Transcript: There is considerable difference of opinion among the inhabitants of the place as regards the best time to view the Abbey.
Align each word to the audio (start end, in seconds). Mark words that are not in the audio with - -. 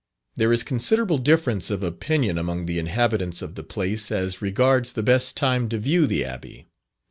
There 0.35 0.51
is 0.51 0.63
considerable 0.63 1.19
difference 1.19 1.69
of 1.69 1.83
opinion 1.83 2.39
among 2.39 2.65
the 2.65 2.79
inhabitants 2.79 3.43
of 3.43 3.53
the 3.53 3.61
place 3.61 4.11
as 4.11 4.41
regards 4.41 4.93
the 4.93 5.03
best 5.03 5.37
time 5.37 5.69
to 5.69 5.77
view 5.77 6.07
the 6.07 6.25
Abbey. 6.25 6.65